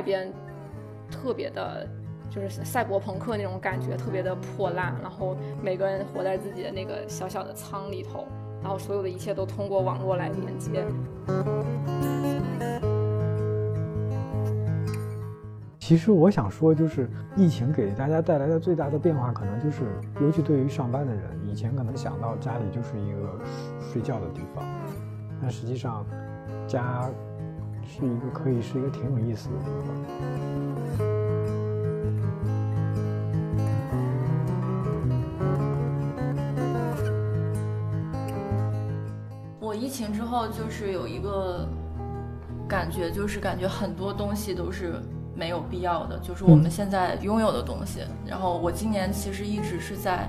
[0.00, 0.32] 外边
[1.10, 1.86] 特别的，
[2.30, 8.26] 就是赛博朋克那种感觉，特别的破烂，然后每个人活在自己的那个小小的舱里头，
[8.62, 10.86] 然后所有的一切都通过网络来连接。
[15.78, 19.82] 其实我想说，就是疫情给大家带来的最大的变化，可能就是，
[20.22, 23.38] 尤其对于上班的人，以前可能想到家里就是一个
[23.92, 24.64] 睡觉的地方，
[25.42, 26.06] 但实际上，
[26.66, 27.06] 家
[27.86, 29.94] 是一个可以是一个挺有意思的地方。
[39.60, 41.68] 我疫情之后就是有一个
[42.68, 45.00] 感觉，就是感觉很多东西都是。
[45.32, 48.00] 没有必要的，就是我们现在拥有的东西。
[48.26, 50.28] 然后我今年其实一直是在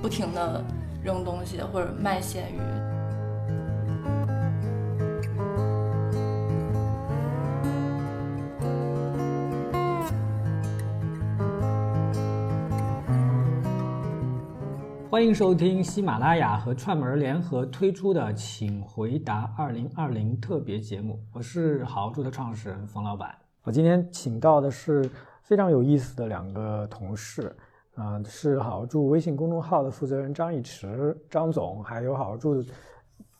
[0.00, 0.62] 不停的
[1.02, 2.60] 扔东西或者卖咸鱼。
[15.16, 23.34] 欢迎收听喜马拉雅和串门联合推出的《请回答二零二零》特别节目，我是豪住的创始人冯老板。
[23.62, 25.10] 我今天请到的是
[25.42, 27.56] 非常有意思的两个同事，
[27.94, 32.62] 啊，是好住微信公众号的负责人张一驰张总，还有好住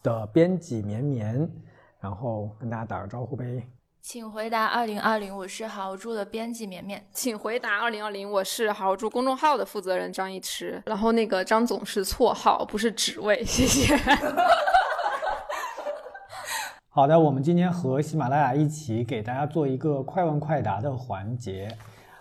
[0.03, 1.47] 的编辑绵绵，
[2.01, 3.63] 然后跟大家打个招呼呗。
[4.09, 7.05] 请回答二零二零，我是豪猪的编辑绵绵。
[7.13, 10.81] 请回答二零二零，我是豪猪公众号的负责人张一驰。
[10.87, 13.97] 然后那个张总是绰号，不是职位，谢谢。
[16.89, 21.77] 好的，我们今天和喜马拉雅一起给大家做一个快问快答的环节。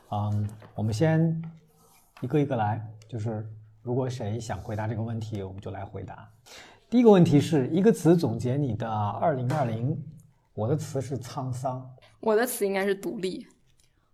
[0.10, 1.40] 嗯，我们先
[2.22, 3.48] 一个一个来，就是
[3.84, 6.28] 如果谁想回答这个问题，我们就来回答。
[6.90, 9.96] 第一个问题是一个词总结你的二零二零，
[10.56, 11.86] 我的词是沧桑，
[12.22, 13.46] 我的词应该是独立，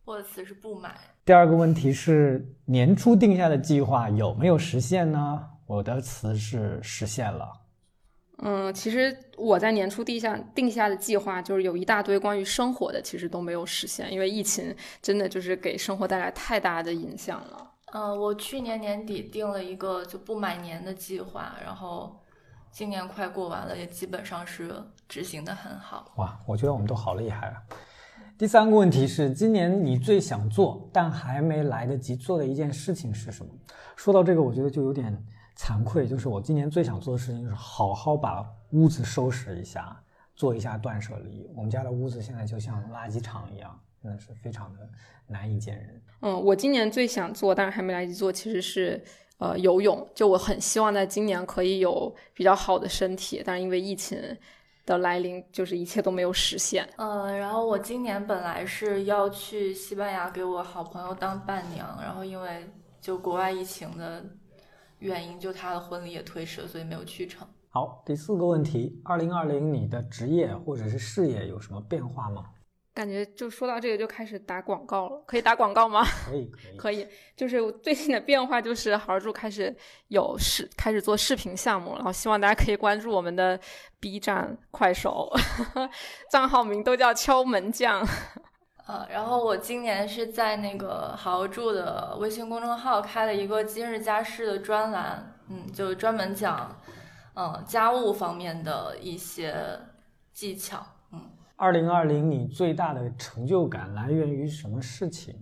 [0.04, 0.96] 我的词是不满。
[1.24, 5.48] 第二个问题是年初定下的计划有没有实现呢？
[5.68, 7.48] 我的词是实现了。
[8.40, 17.72] 嗯，其实我在年初定下定下的计划，就是有一大堆关于生活的，其实都没有实现，因为疫情真的就是给生活带来太大的影响了。
[17.94, 22.20] 嗯，我去年年底定了一个就不买年的计划，然后
[22.72, 24.74] 今年快过完了，也基本上是
[25.08, 26.12] 执行的很好。
[26.16, 27.62] 哇，我觉得我们都好厉害啊！
[28.38, 33.52] 第三个问题是，今年你最想做但还没来得及做的一件事情是什么？
[33.96, 35.24] 说到这个，我觉得就有点。
[35.58, 39.96] 惭愧，就是我今年最想做的事情，就是好好把屋子收拾一下，
[40.34, 41.48] 做一下断舍离。
[41.54, 44.80] 我们家的屋子现在就像垃圾场一样，真的是非常的
[45.28, 46.02] 难以见人。
[46.22, 49.04] 嗯，我今年最想做，但是还没来得及做，其实是
[49.38, 50.08] 呃游泳。
[50.16, 54.20] 就我很希望在今年可以有比较好的身体，但是因为疫情
[54.86, 56.88] 的来临，就是一切都没有实现。
[56.98, 62.66] 嗯，然后我今年本来是要去西班牙给我好朋友当伴娘，然后因为
[63.00, 64.24] 就国外疫情的。
[65.02, 67.48] 原因就他的婚礼也推迟了，所以没有去成。
[67.70, 72.46] 好，第四个问题，二零二零你的职业或者是事业有什么变化吗？
[72.94, 76.04] 感觉就说到这个就开始打广告了，可以打广告吗？
[76.26, 77.08] 可以，可以， 可以。
[77.36, 79.76] 就是最近的变化就是豪住开始
[80.10, 83.60] 有视，开始做视频项目，然后希望大家可以关注我们的
[84.00, 85.32] B 站、快手，
[86.30, 88.06] 账号名都叫敲门匠。
[88.88, 96.78] 呃，然后我今年是在那个豪住的微信公众号开了一个今日家事的专栏，嗯，就专门讲，
[97.36, 99.80] 嗯，家务方面的一些
[100.34, 101.01] 技巧，嗯。
[101.62, 105.36] 二零二零，你最大的成就感来源于什么事情？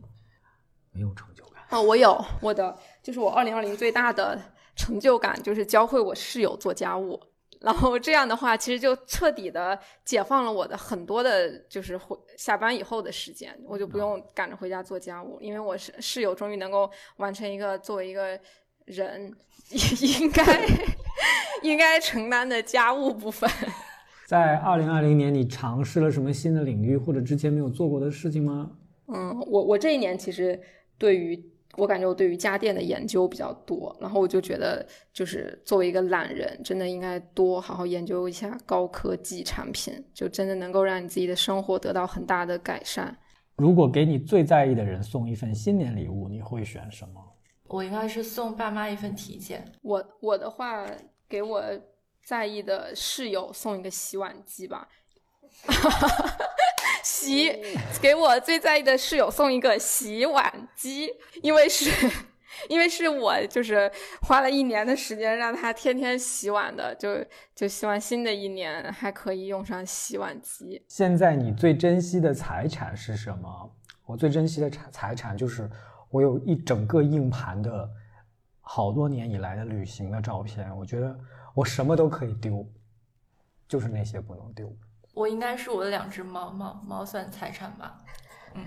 [0.91, 1.63] 没有成就感。
[1.69, 4.37] 哦，我有，我的就是我二零二零最大的
[4.75, 7.17] 成就感就是教会我室友做家务。
[7.61, 18.37] 然后这样的话，其实就彻底的解放了我的很多的，就是回下班以后的时间，我就不用赶着回家做家务，因为我是室友，终于能够完成一个作为一个
[18.83, 19.33] 人
[20.19, 20.67] 应该
[21.61, 23.49] 应该承担的家务部分。
[24.29, 28.69] 在二零二零年，你尝试了什么新的领域或者之前没有做过的事情吗？
[29.07, 30.59] 嗯，我我这一年其实
[30.99, 31.43] 对于。
[31.77, 43.15] 我感觉我对于家电的研究比较多，然后我就觉得，就是作为一个懒人，真的应该多好好研究一下高科技产品，就真的能够让你自己的生活得到很大的改善。
[43.55, 47.21] 如果给你最在意的人送一份新年礼物，你会选什么？
[47.67, 49.63] 我应该是送爸妈一份体检。
[49.83, 50.85] 我我的话，
[51.29, 51.63] 给我
[52.29, 54.87] 在意的室友送一个洗碗机吧。
[57.03, 57.51] 洗
[57.99, 61.11] 给我最在意的室友送一个洗碗机，
[61.41, 61.89] 因为是，
[62.67, 63.91] 因为是我就是
[64.21, 67.17] 花了一年的时间让他天天洗碗的，就
[67.55, 70.85] 就希望新的一年还可以用上洗碗机。
[70.87, 73.75] 现在你最珍惜的财产是什么？
[74.05, 75.67] 我最珍惜的财财产就是
[76.11, 77.89] 我有一整个硬盘的
[78.61, 80.71] 好多年以来的旅行的照片。
[80.77, 81.17] 我觉得
[81.53, 82.65] 我什么都可以丢，
[83.67, 84.71] 就是那些不能丢。
[85.13, 87.97] 我应该是我的两只猫，猫猫算财产吧？
[88.55, 88.65] 嗯，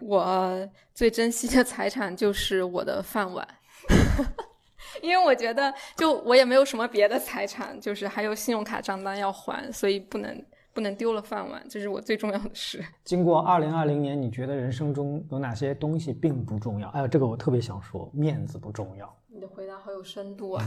[0.00, 3.46] 我最珍惜的财产就是我的饭碗。
[5.02, 12.84] 因为我觉得，就我也没有什么别的财产，就是还有信用卡账单要还，所以不能不能丢了饭碗，这是我最重要的事。
[13.04, 16.88] 经过二零二零年，你觉得人生中有哪些东西并不重要？
[16.90, 19.16] 哎呀，这个我特别想说，面子不重要。
[19.58, 20.64] 回答好有深度啊，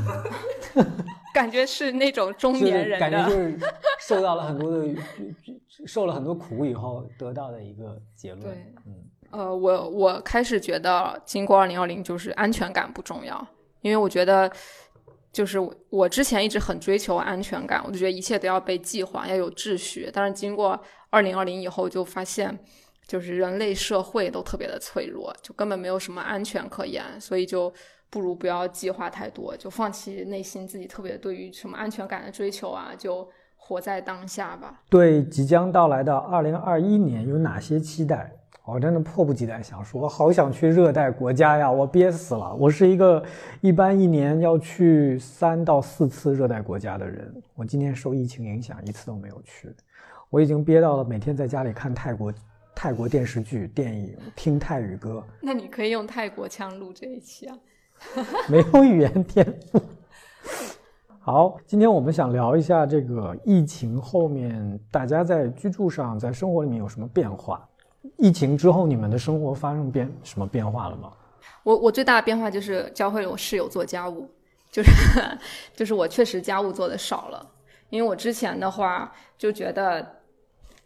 [1.34, 3.58] 感觉是那种中年人的，感觉就是
[4.02, 4.94] 受到了很多的，
[5.88, 8.44] 受了很多苦以后得到的一个结论。
[8.44, 13.48] 对，嗯，呃，我我开始觉得，经过二零二零，就是安全感不重要。
[13.80, 14.52] 因为我觉得，
[15.32, 15.58] 就是
[15.90, 20.10] 我之前一直很追求安全感，我就觉得一切都要被计划，要有秩序。
[20.12, 20.78] 但是经过
[21.10, 22.60] 二零二零以后，就发现，
[23.08, 27.02] 就是人类社会都特别的脆弱，就根本没有什么安全可言。
[27.22, 27.74] 所以就
[28.12, 34.82] 不如不要计划太多，就放弃内心自己特别对于什么安全感的追求啊，就活在当下吧。
[34.90, 38.30] 对即将到来的二零二一年有哪些期待？
[38.64, 41.70] 我真的迫不及待想说，我好想去热带国家呀！
[41.70, 42.54] 我憋死了。
[42.56, 43.22] 我是一个
[43.60, 49.74] 一般一年要去三到四次热带国家的人，我今年受疫情影响一次都没有去。
[50.30, 52.34] 我已经憋到了每天在家里看泰国
[52.76, 55.24] 泰国电视剧、电影，听泰语歌。
[55.42, 57.58] 那你可以用泰国腔录这一期啊。
[58.50, 59.82] 没有语言天赋。
[61.20, 67.68] 好，今天我们想聊一下这个疫情后面大家在居住上、在生活里面有什么变化。
[68.18, 71.12] 疫情之后，你们的生活发生变什么变化了吗？
[71.64, 74.28] 我我最大的变化就是教会了我室友做家务，
[74.72, 74.92] 就是
[75.76, 77.48] 就是我确实家务做的少了，
[77.92, 80.04] 因为我之前的话就觉得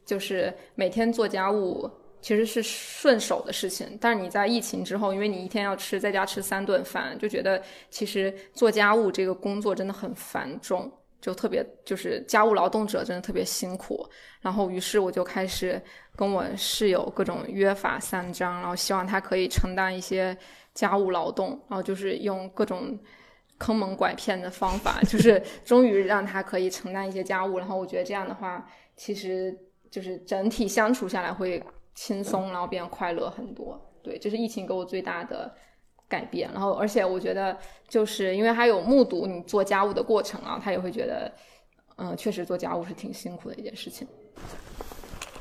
[0.06, 1.90] 就是每天做家务
[2.26, 7.62] 其实是顺手的事情，但是你在疫情之后，因为你一天要吃在家吃三顿饭，就觉得
[7.92, 10.92] 其实做家务这个工作真的很繁重。
[11.22, 14.04] 就特别就是家务劳动者真的特别辛苦，
[14.42, 15.80] 然后于是我就开始
[16.16, 20.36] 跟我室友各种约法三章，然后希望他可以承担一些
[20.74, 23.00] 家务劳动，然后就是用各种
[23.60, 29.56] 坑蒙拐骗的方法，就是 终于让他可以承担一些家务，然后我觉得这样的话，其实
[29.92, 31.64] 就是整体相处下来会
[31.96, 33.82] 轻松，然后变快乐很多。
[34.04, 35.56] 对，这是疫情给我最大的。
[36.08, 37.58] 改变，然后而且我觉得，
[37.88, 41.34] 就是因为他有目睹你做家务的过程啊，他也会觉得，
[41.98, 44.08] 嗯，确实做家务是挺辛苦的一件事情。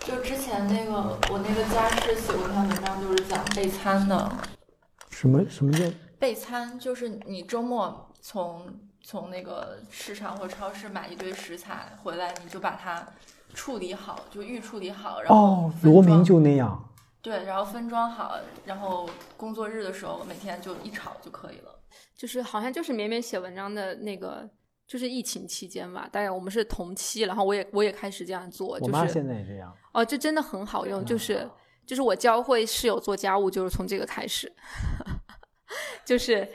[0.01, 4.33] 就之前那个我那个家事写过一篇文章，就是讲备餐的。
[5.11, 5.85] 什么什么叫
[6.19, 6.79] 备餐？
[6.79, 8.67] 就是你周末从
[9.03, 13.06] 从那个市场或超市买一堆食材回来，你就把它
[13.55, 16.91] 处理好，就预处理好，然后哦，罗明就那样。
[17.23, 18.37] 对，然后分装好，
[18.67, 21.81] 然后工作日的时候每天就一炒就可以了。
[22.15, 24.47] 就是好像就是绵绵写文章的那个，
[24.87, 28.79] 就是疫情期间吧，大概我们是同期，然后我也我也开始这样做。
[28.79, 29.75] 我妈现在也这样。
[29.95, 31.49] 哦，这真的很好用，就是
[31.87, 34.53] 就是我教会室友做家务，就是从这个开始。
[36.05, 36.47] 就是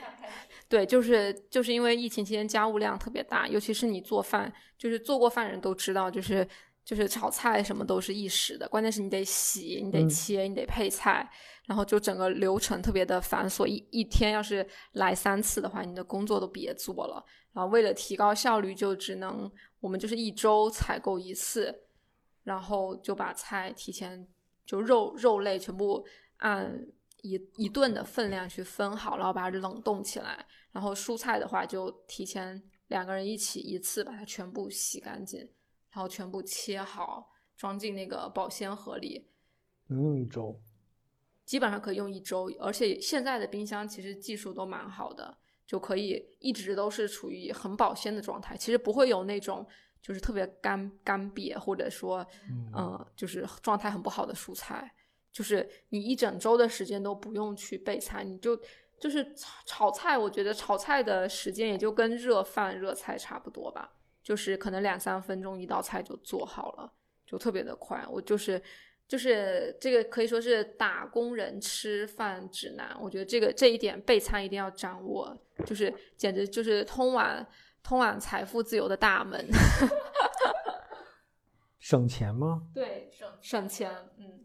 [0.68, 6.46] 对，就是就是因为疫情期间家务量特别大，尤其是你做饭，就是做过饭人都知道，就是。
[6.90, 11.30] 就是炒菜什么都是一时的，关键是你得洗，你得切，你得配菜，
[11.66, 13.64] 然后就整个流程特别的繁琐。
[13.64, 17.24] 一一天要是来三次的话，你的工作都别做了。
[17.52, 21.72] 然后为了提高效率，就只能我们就是一周采购一次，
[22.42, 24.26] 然后就把菜提前
[24.66, 26.04] 就肉肉类全部
[26.38, 26.76] 按
[27.22, 30.44] 一一顿的分量去分好，然后把它冷冻起来。
[30.72, 35.48] 然后蔬菜的话，就提前两个人一起一次把它全部洗干净。
[35.92, 39.28] 然后全部切好，装进那个保鲜盒里，
[39.88, 40.60] 能用一周，
[41.44, 42.50] 基本上可以用一周。
[42.60, 48.56] 而且现在的冰箱其实技术都蛮好的，就可以一直都是处于很保鲜的状态。
[48.56, 49.66] 其实不会有那种
[50.00, 52.26] 就是特别干干瘪，或者说，
[52.76, 54.94] 嗯，就是状态很不好的蔬菜。
[55.32, 58.60] 就是你一整周的时间都不用去备菜，你就
[58.98, 60.18] 就是炒炒菜。
[60.18, 63.92] 我觉得炒菜的时间也就跟热饭热菜差不多吧。
[64.22, 66.92] 就是可能两三分钟一道菜就做好了，
[67.26, 68.04] 就特别的快。
[68.10, 68.62] 我就是
[69.08, 72.96] 就是这个可以说是打工人吃饭指南。
[73.00, 77.46] 我觉得这个这一点备餐一定要掌握，就是简直就是通往
[77.82, 79.46] 通往财富自由的大门。
[81.78, 82.62] 省钱吗？
[82.74, 83.90] 对，省省钱。
[84.18, 84.44] 嗯，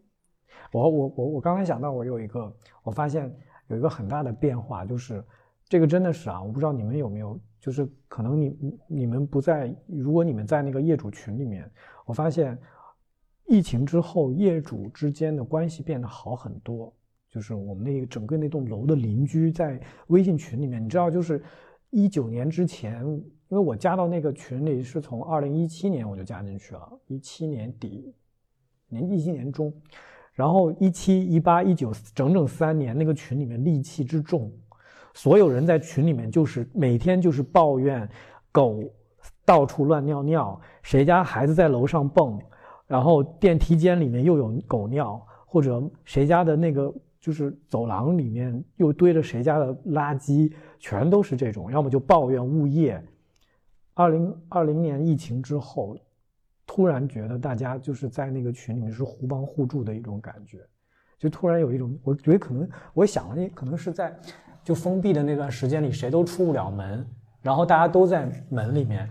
[0.71, 2.51] 我我我我刚才想到，我有一个，
[2.81, 3.31] 我发现
[3.67, 5.23] 有一个很大的变化，就是
[5.67, 7.39] 这个真的是啊，我不知道你们有没有。
[7.59, 11.67] 就是可能你你们不在，如果你们在那个业主群里面，
[12.05, 12.55] 我发现
[13.47, 16.93] 疫情之后，业主之间的关系变得好很多。
[17.27, 21.43] 就是我们那个整个那栋楼的邻居在微信群里面，你知道，就是
[21.89, 28.13] 一九年之前，因为我加到那个群里是从二零一七年我就加进去了，一七年底，
[28.89, 29.73] 年一七年中，
[30.33, 34.53] 然后一七一八一九整整三年，那个群里面戾气之重，
[35.15, 38.07] 所有人在群里面就是每天就是抱怨
[38.51, 38.83] 狗
[39.43, 42.39] 到处乱尿尿，谁家孩子在楼上蹦，
[42.85, 46.93] 然后电梯间里面又有狗尿，或者谁家的那个。
[47.25, 53.03] 就是走廊里面又堆着谁家的垃圾，全都是这种，要么就抱怨物业。
[53.95, 55.97] 二零二零年疫情之后，
[56.67, 60.59] 突然觉得大家就是在那个群里面是互帮互助的一种感觉，
[61.17, 64.15] 就突然有一种，我觉得可能我想了，可能是在
[64.65, 67.05] 就封闭的那段时间里，谁都出不了门，
[67.41, 69.07] 然后大家都在门里面，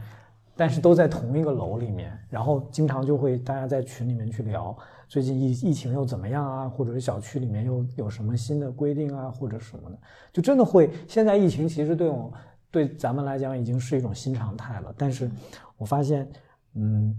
[0.56, 4.76] 但是都在同一个楼里面，然后经常就会大家在群里面去聊。
[5.06, 6.68] 最近疫疫情又怎么样啊？
[6.68, 9.98] 或者是小区里面又有什么新的规定啊，或者什么的，
[10.32, 10.90] 就真的会。
[11.06, 12.32] 现在疫情其实对我
[12.70, 14.92] 对咱们来讲已经是一种新常态了。
[14.98, 15.30] 但是
[15.76, 16.28] 我发现，
[16.74, 17.14] 嗯，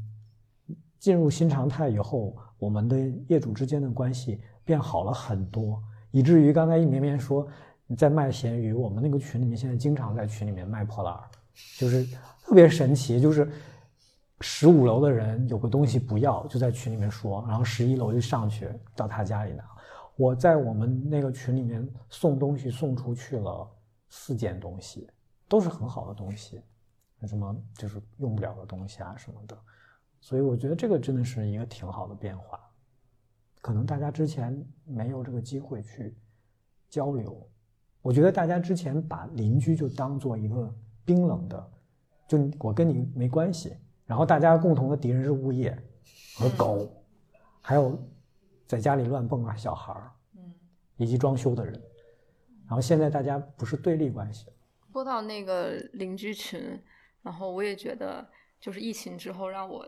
[1.00, 7.48] 进入新常态以后，我们的业主之间的关系变好了很多，以至于刚才一绵绵说
[7.88, 11.24] 你在卖咸鱼，我们那个群里面现在经常在群里面卖破烂儿，
[11.78, 12.06] 就是
[12.44, 13.52] 特别神奇，就是。
[14.42, 19.64] 十五楼的人有个东西不要，就在群里面说，然后十一楼就上去到他家里拿。
[20.18, 23.66] 我在我们那个群里面送东西送出去了
[24.10, 25.10] 四件东西，
[25.48, 26.62] 都是很好的东西，
[27.26, 29.58] 什么就是用不了的东西啊什么的。
[30.20, 32.60] 所以我觉得这个真的是一个挺好的变化，
[33.62, 36.14] 可能大家之前没有这个机会去
[36.90, 37.50] 交流。
[38.06, 40.72] 我觉得大家之前把邻居就当做一个
[41.04, 41.72] 冰冷的，
[42.28, 43.76] 就我跟你没关系。
[44.06, 45.76] 然后大家共同的敌人是物业
[46.38, 46.88] 和狗，
[47.62, 48.00] 还有
[48.68, 50.54] 在家里乱蹦啊小孩儿，嗯，
[50.98, 51.74] 以及装修的人。
[52.68, 54.46] 然后现在大家不是对立关系。
[54.94, 56.80] 说到那个邻居群，
[57.24, 58.24] 然后我也觉得，
[58.62, 59.84] 就是疫情之后让我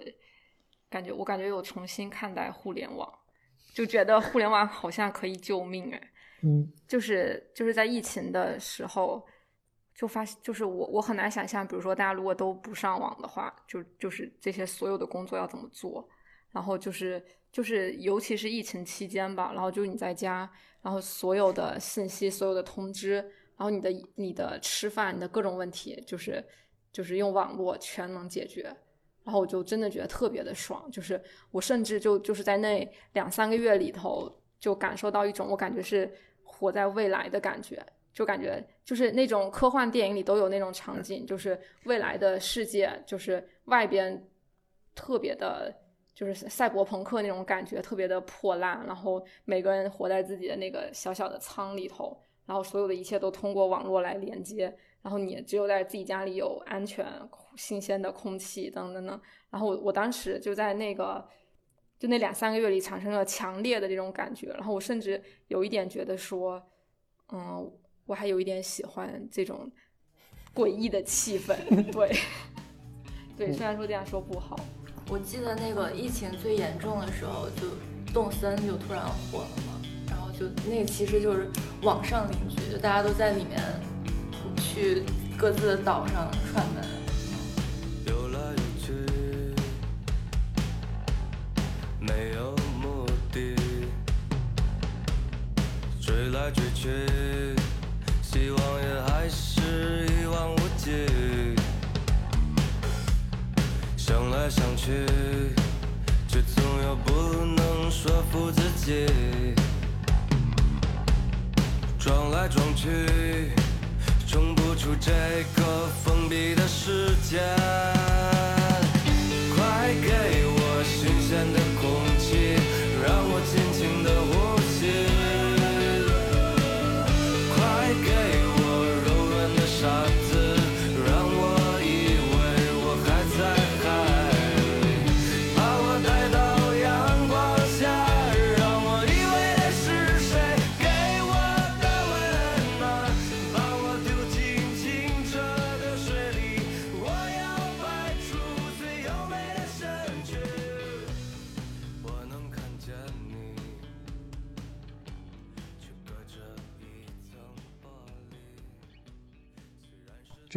[0.89, 3.07] 感觉，我感觉有重新看待互联网，
[3.75, 6.01] 就觉得互联网好像可以救命哎，
[6.44, 9.25] 嗯，就是就是在疫情的时候。
[10.00, 16.08] 就发现，就是我我很难想象，比如说大家如果都不上网的话，就就是这些所有的工作要怎么做？
[16.51, 17.20] 然后就是
[17.51, 20.48] 就是尤其是疫情期间吧，然后就你在家，
[20.84, 26.46] 然后所有的信息、所有的通知，然后你的你的吃饭、你的各种问题，就是
[26.91, 28.65] 就是用网络全能解决。
[29.24, 36.11] 然后我就真的觉得特别的爽，就是我甚至就就是在那两三个月里头，就感受到一种我感觉是
[36.43, 37.81] 活在未来的感觉。
[38.13, 44.27] 就感觉就是那种科幻电影里都有那种场景，就是未来的世界，就是外边
[44.95, 45.71] 特别的，
[46.15, 57.05] 就是赛博朋克那种感觉，特别的破烂，然后每个人活在自己的那个小小的舱里头，然后所有的一切都通过网络来连接，然后你只有在自己家里有安全、
[57.55, 59.21] 新鲜的空气等等等。
[59.51, 61.23] 然后我我当时就在那个
[62.00, 66.62] 就那两三个月里产生了强烈的这种感觉，然后我甚至有一点觉得说，
[67.32, 67.72] 嗯。
[68.08, 69.70] 我还有一点喜欢这种
[70.56, 71.54] 诡异的气氛，
[71.92, 72.10] 对，
[73.36, 74.58] 对，虽然说这样说不好。
[75.10, 77.68] 我记得那个疫情最严重的时候，就
[78.13, 81.51] 动森就突然火了嘛，然后就那个其实就是
[81.82, 83.62] 网上邻居，就大家都在里面
[84.56, 85.04] 去
[85.38, 86.97] 各自的岛上串门。
[96.51, 97.56] 追来去。
[98.22, 101.06] 希望也还是一望无际，
[103.96, 105.06] 想来想去，
[106.27, 109.08] 却总又不能说服自己。
[111.98, 113.51] 撞来撞去，
[114.27, 115.12] 冲不出这
[115.56, 117.42] 个封闭的世界。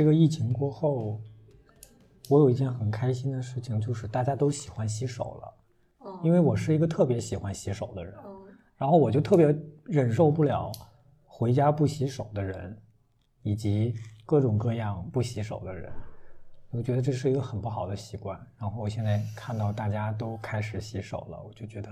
[0.01, 1.21] 这个疫情过后，
[2.31, 6.19] 我有一件很开心的事情，就是大家都喜欢洗手了。
[6.23, 8.31] 因为我是一个特别喜欢洗手的人，嗯
[8.79, 9.55] 然后我就特别
[9.85, 10.73] 忍受不了
[11.27, 12.75] 回家不洗手的人，
[13.43, 15.93] 以及各种各样不洗手的人。
[16.71, 18.41] 我觉得这是一个很不好的习惯。
[18.57, 21.91] 然后我现在看到大家都开始洗手了，我就觉得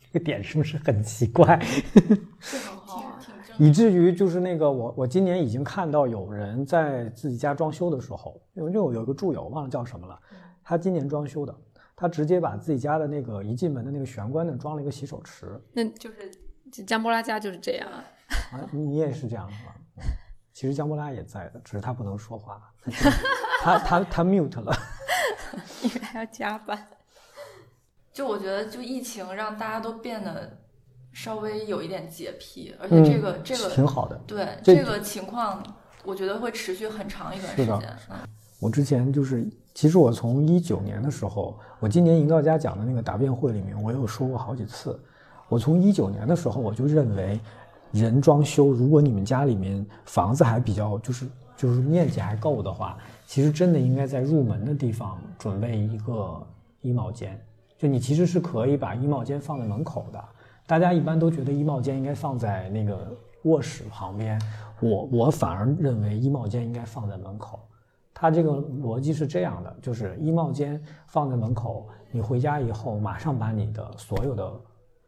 [0.00, 1.60] 这个点是不是很奇怪？
[2.40, 10.18] 是很好啊，挺正以至于就是那个我我今年已经看到有人在自己家装修的时候，有有有一个住友忘了叫什么了，
[10.64, 11.54] 他今年装修的，
[11.94, 18.04] 他直接把自己家的那个一进门的那个玄关那装了一个洗手池那就是江波拉家就是这样啊。
[18.52, 19.74] 啊，你你也是这样是吧？
[19.96, 20.02] 嗯
[20.52, 22.60] 其实江波拉也在的，只是他不能说话，
[23.62, 24.76] 他他他 mute 了。
[25.82, 26.86] 因为还要加班。
[28.12, 30.58] 就我觉得，就疫情让大家都变得
[31.12, 34.20] 稍微有一点洁癖，而且嗯，这个、这个挺好的。
[34.26, 35.62] 对这这个情况，
[36.04, 37.96] 我觉得会持续很长一段时间。
[38.08, 38.16] 嗯
[38.60, 45.00] 我之前就是，其实我从一九年的时候，我今年营造家讲的那个答辩会里面，我有说过好几次。
[45.48, 47.40] 我从一九年的时候，我就认为，
[47.90, 51.26] 人装修，如果你们家里面房子还比较就是
[51.56, 56.46] 就是面积还够的话，其实真的应该在入门的地方准备一个
[56.82, 57.42] 衣帽间。
[57.78, 60.22] 就你其实是可以把衣帽间放在门口的。
[60.70, 63.12] 大家一般都觉得衣帽间应该放在那个
[63.42, 64.40] 卧室旁边，
[64.78, 67.58] 我我反而认为衣帽间应该放在门口。
[68.14, 74.48] 它这个逻辑是这样的，就是衣帽间放在门口，你回家以后马上把你的所有的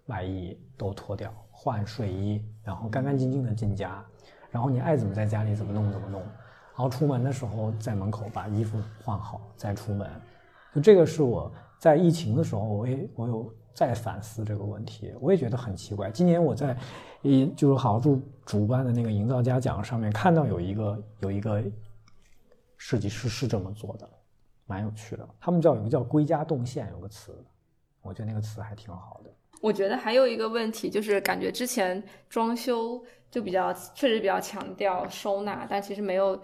[0.07, 4.04] 外衣都脱掉，换睡衣，然后干干净净的进家，
[4.50, 10.11] 然后你爱怎么在家里怎么弄怎么弄，然后出门的时候在门口把衣服换好再出门。
[10.75, 16.11] 就这个是我在疫情的时候，我也我有在反思这个问题，我也觉得很奇怪。
[16.11, 16.76] 今年我在，
[17.23, 21.62] 一就是好好主主办的那个营造家奖上面看到有一个有一个
[22.76, 24.09] 设计师是这么做的，
[24.67, 25.29] 蛮有趣的。
[25.41, 27.33] 他们叫有个叫归家动线，有个词，
[28.03, 29.31] 我觉得那个词还挺好的。
[29.61, 36.40] 我觉得还有一个问题就是，感觉之前装修就比较确实比较强调收纳，但其实没有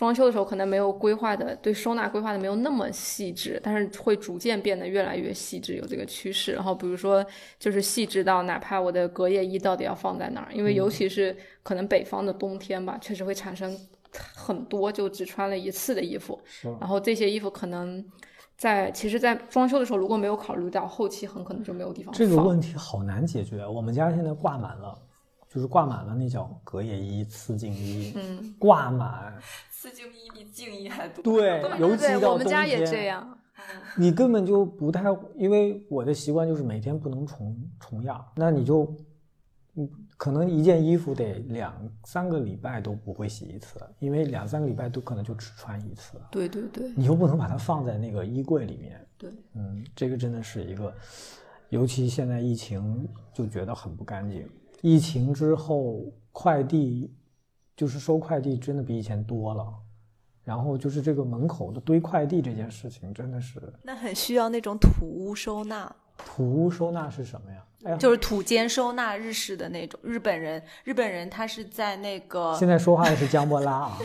[0.00, 6.52] 装修的时候可能没有规划的对收纳规划的没有那么细致，但是会逐渐变得越来越细致，有这个趋势。
[6.52, 7.22] 然后比如说
[7.58, 13.78] 就是细致到哪怕我的隔夜衣到底要放在哪儿，因为尤其是可能北方的冬天吧，确实会产生
[14.34, 18.02] 很多就只穿了一次的衣服，是然后这些衣服可能。
[18.56, 22.18] 在其实，在装修的时候，如果没有考虑到后期很可能就没有地方放。
[22.18, 23.66] 这个问题好难解决。
[23.66, 24.94] 我们家现在挂满了，
[25.52, 29.36] 就是挂满了那叫隔夜衣、刺净衣，嗯，挂满。
[29.72, 31.24] 刺净衣比净衣还多。
[31.24, 33.36] 对对， 尤其对到我们家也冬天这样。
[33.96, 35.04] 你根本就不太，
[35.36, 38.94] 因为我的习惯就是每天不能重重样，那你就，
[39.74, 50.94] 嗯，可能一件衣服得两三个礼拜都不会洗一次，因为两三个礼拜都可能就只穿一次，对对对你又不能把它放在那个衣柜里面，对，嗯，这个真的是一个，
[51.68, 54.48] 尤其现在疫情就觉得很不干净。
[54.82, 57.14] 疫情之后，快递
[57.76, 59.66] 就是收快递真的比以前多了，
[60.44, 67.64] 然后就是这个门口的堆快递这件事情真的是那很需要那种土屋收纳，土屋收纳是什么呀？
[67.84, 69.98] 哎呀，就是土间收纳日式的那种。
[70.02, 73.98] 日本人，日本人他是在那个现在说话的是江波拉啊，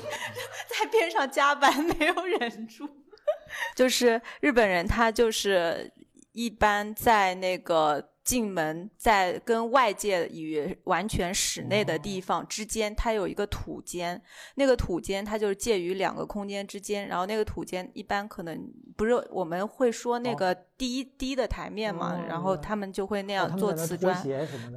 [0.69, 2.87] 在边上加班，没有忍住。
[3.75, 5.91] 就是日本人，他就是
[6.31, 14.19] 一般在那个进门，在跟外界与完全室内的地方之间，它有一个土间。
[14.55, 24.19] 那个土间它就是介于两个空间之间，然后那个土间一般可能不是我们会说那个低、低的台面嘛，哦然后他们就会那哦样做瓷砖。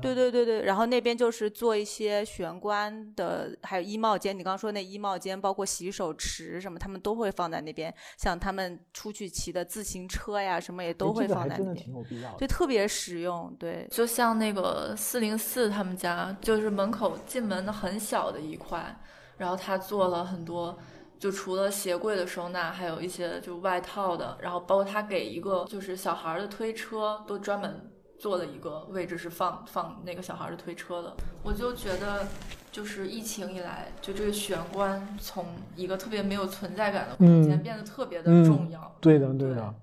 [0.02, 4.38] 对对对对，然后那边就是做一些玄关的，还有衣帽间。
[4.38, 7.92] 你刚刚说那衣帽间，包括洗手池什么，他们都会放在那边。
[8.18, 12.36] 像他们出去骑的自行车呀，什么也哎都会放在那边，挺有必要的。
[12.36, 13.37] 对，特别实用。
[13.58, 18.98] 对，就像那个四零四他们家，就是门口进门的很小的一块，
[19.36, 20.78] 然后他做了很多，
[21.18, 31.14] 就除了鞋柜的收纳，还有一些就外套的，然后包括他给一个就是小孩儿的推车，都专门做了一个位置是放放那个小孩儿的推车的。
[31.42, 32.26] 我就觉得，
[32.72, 35.46] 就是疫情以来，就这个玄关从
[35.76, 38.92] 一个特别没有存在感的空间嗯变得特别的嗯重要。
[39.00, 39.74] 对的，对的。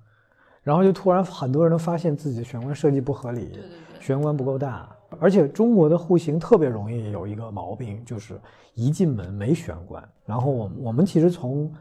[0.65, 4.01] 然后就突然很多人都发现自己的玄关设计不合理，对对对。
[4.01, 8.41] 玄关不够大，而且中国的户型特别容易有一个毛病，就是
[8.73, 10.03] 一进门没玄关。
[10.25, 11.71] 然后我们我们其实从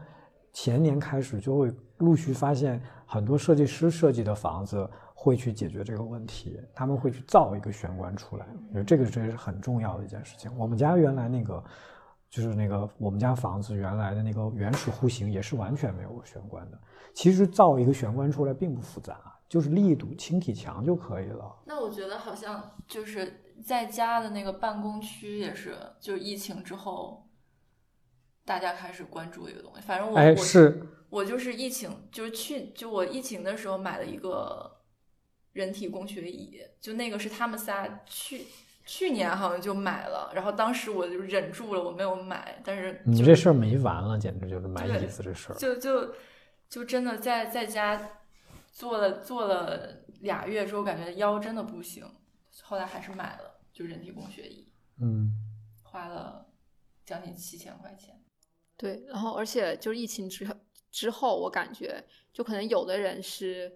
[0.53, 10.51] 前年开始就会陆续发现，很多设计师设计的房子会去解决这个问题，他们会去造一个玄关出来，我觉得这个真是很重要的一件事情。
[10.55, 11.63] 我们家原来那个
[12.35, 16.77] 就是那个我们家房子原来的那个原始户型也是完全没有玄关的。
[17.13, 21.55] 其实造一个玄关出来并不复杂，就是立一堵轻体墙就可以了。
[21.65, 27.25] 那我觉得好像就是在家的那个办公区也是，就是疫情之后，
[28.43, 29.79] 大家开始关注一个东西。
[29.79, 34.69] 反正我哎我是我就是疫情，就是去就我疫情的时候买了一个
[35.53, 38.45] 人体工学椅，就那个是他们仨去
[38.85, 45.55] 去年好像就买了，然后当时我就忍住了，我没有买，但是你这事儿没完了，简直就是买对椅子这事儿。
[45.55, 46.13] 就就
[46.69, 48.19] 就真的在在家
[48.71, 52.05] 做了做了俩月之后，感觉腰真的不行，
[52.61, 54.71] 后来还是买了就人体工学椅，
[55.01, 55.33] 嗯，
[55.81, 56.45] 花了
[57.03, 58.21] 将近七千块钱。
[58.77, 60.53] 对，然后而且就是疫情之后
[60.91, 63.71] 之后，我感觉就可能有的人是，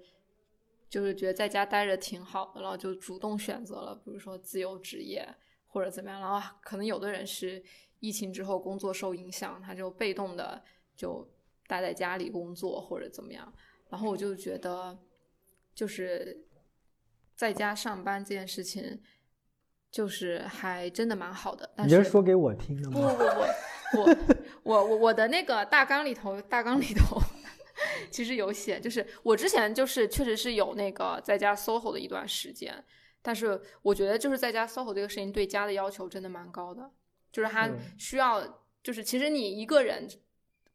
[0.89, 5.27] 就是觉得在家待着挺好的，然后就主动选择了，比如说自由职业
[5.67, 7.63] 或者怎么样，然后可能有的人是
[7.99, 10.61] 疫情之后工作受影响，他就被动的
[10.95, 11.25] 就
[11.67, 13.53] 待在家里工作或者怎么样，
[13.89, 14.97] 然后我就觉得
[15.73, 16.45] 就是
[17.35, 19.01] 在家上班这件事情。
[19.91, 23.35] 就是还真的蛮好的，但你是你是说给我听的吗不吗？
[23.91, 24.11] 不不，
[24.61, 27.19] 我我我我的那个大纲里头，大纲里头
[28.11, 32.83] 其实有写，就是我之前就是确实是有那个在家 SOHO 的一段时间，
[33.21, 36.89] 但是我觉得就是在家 SOHO 这个事情对家的要求真的蛮高的，
[37.31, 38.41] 就是它需要，
[38.83, 40.07] 就是其实你一个人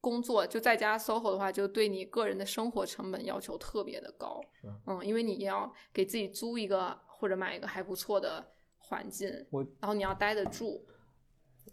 [0.01, 10.85] 工作就在家 SOHO 的话，就对你个人的生活成本要求特别的高是，嗯，因为你要给自己租一个或者买一个还不错的环境，我然后你要待得住，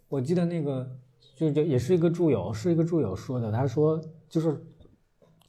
[0.08, 0.90] 我记得那个
[1.36, 4.58] 就就也是一个助友，是一个助友说的，他说就是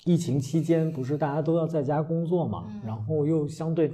[0.06, 3.92] 疫情期间不是大家都要在家工作嘛，嗯然后又相对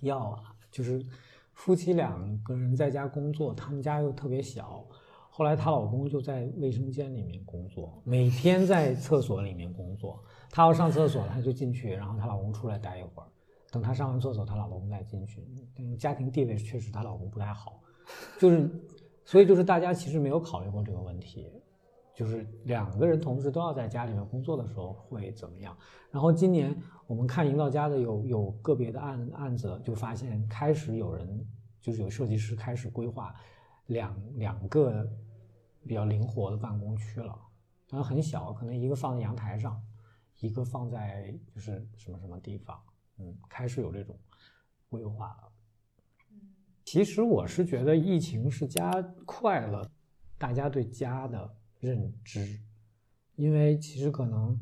[0.00, 0.38] 要
[0.70, 1.04] 就是
[1.52, 4.84] 夫妻两个人在家工作，他们家又特别小，
[5.28, 13.26] 后来她老公就在卫生间里面工作，每天在厕所里面工作，她要上厕所她就进去，然后她老公出来待一会儿。
[13.70, 15.42] 等她上完厕所，她老公再进去。
[15.98, 17.80] 家庭地位确实她老公不太好，
[18.38, 18.70] 就是，
[19.24, 21.50] 所以就是大家其实没有考虑过这个问题，
[22.14, 25.76] 就是两个人同时都要在家里面工作的时候会怎么样。
[26.10, 31.46] 然后今年我们看营造家的有有个别的案案子，就发现开始有人
[31.80, 33.34] 就是有设计师开始规划
[33.86, 35.08] 两两个
[35.86, 37.38] 比较灵活的办公区了，
[37.90, 39.82] 然后很小，可能一个放在阳台上，
[40.40, 42.78] 一个放在就是什么什么地方，
[43.18, 44.16] 嗯，开始有这种
[44.88, 45.52] 规划了。
[46.84, 49.90] 其实我是觉得疫情是加快了
[50.36, 52.60] 大家对家的认知，
[53.34, 54.56] 因为其实可能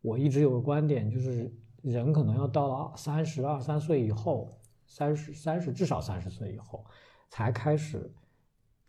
[0.00, 6.84] 我一直有个观点，就是人可能要到了三十二三岁以后，三十三十至少三十岁以后，
[7.30, 8.12] 才开始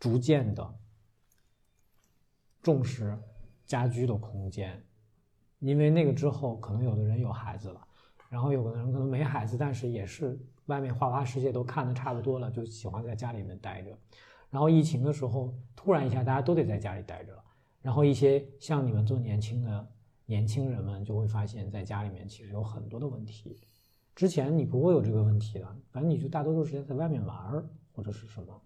[0.00, 0.74] 逐渐的
[2.60, 3.16] 重视
[3.64, 4.84] 家居的空间，
[5.60, 7.80] 因为那个之后可能有的人有孩子了，
[8.28, 13.96] 然后有的人可能没孩子，但是也是外面花花世界都看的差不多了，就喜欢在家里面待着。
[14.54, 17.42] 然后疫情的时候，突然一下大家都得在家里待着了，
[17.82, 19.84] 然后一些像你们做年轻的
[20.26, 23.60] 年轻人们就会发现，在家里面其实有很多的问题。
[24.14, 28.62] 之前你不会有这个问题的，反正你就大多数时间在外面玩儿或者是什么，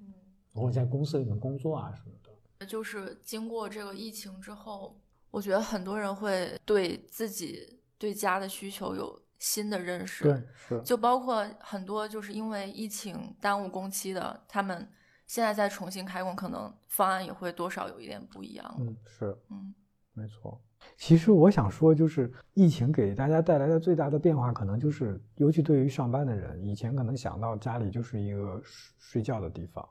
[0.53, 2.67] 或者在公司里面工作啊什么的。
[2.67, 4.95] 就是经过这个疫情之后，
[5.31, 14.87] 我觉得很多人会对自己对家的需求有新的认识。，对是就包括很多就是因为疫情耽误工期的，他们
[15.29, 18.77] 现在再重新开工，可能方案也会多少有一点不一样。
[18.81, 19.73] 嗯是嗯
[20.15, 20.61] 没错。
[20.97, 29.87] 其实我想说，就是疫情给大家带来的最大的变化，可能就是，尤其对于上班的人，以前可能想到家里就是一个睡睡觉的地方，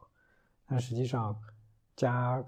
[0.67, 1.33] 但实际上
[1.95, 2.43] 家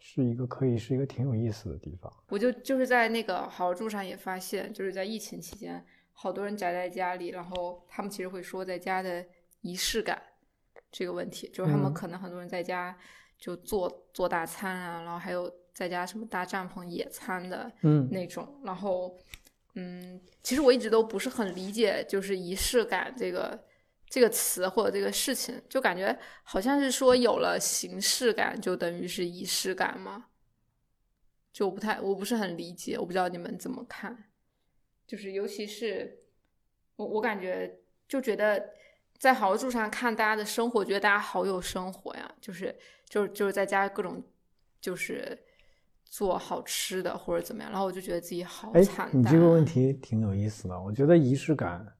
[0.00, 2.12] 是一个可以是一个挺有意思的地方。
[2.28, 9.24] 我就就是在那个好住上也发现，就是在疫情期间，好多人宅在家里，然后他们其实会说在家的
[9.60, 10.22] 仪式感
[10.96, 12.96] 这个问题，就是他们嗯可能很多人在家
[13.36, 19.18] 就做做大餐啊，然后还有在家什么搭帐篷野餐的嗯那种，然后
[19.74, 23.60] 嗯，其实我一直都不是很理解，就是仪式感这个
[24.08, 30.26] 这个词或者这个事情，就感觉好像是说有了形式感就等于是仪式感吗？
[31.52, 34.30] 就我不太，我不是很理解，我不知道你们怎么看。
[35.06, 36.18] 就是尤其是
[36.96, 38.70] 我，我感觉就觉得
[39.24, 42.76] 在豪住上看大家的生活，觉得大家好有生活呀，就是
[43.08, 44.22] 就是就是在家各种
[44.82, 45.38] 就是
[46.04, 49.18] 做好吃的或者怎么样，然后我就觉得自己好哎惨，淡。
[49.18, 50.78] 你这个问题挺有意思的。
[50.78, 51.90] 我觉得仪式感，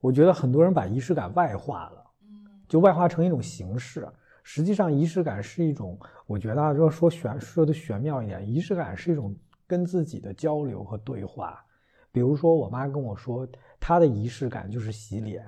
[0.00, 4.08] 我觉得很多人把仪式感外化了，嗯就外化成一种形式。
[4.42, 11.62] 实际上，仪式感是一种，我觉得啊，要说玄说的玄妙一点，仪式感是一种跟自己的交流和对话。
[12.10, 13.46] 比如说，我妈跟我说，
[13.78, 15.44] 她的仪式感就是洗脸。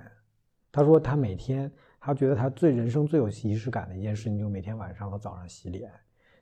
[0.72, 5.92] 他说，他每天，他觉得他最人生最有仪式感的一件事情，就是每天晚上和早上洗脸。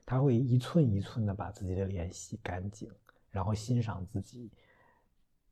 [0.05, 2.89] 他会一寸一寸的把自己的脸洗干净，
[3.29, 4.51] 然后欣赏自己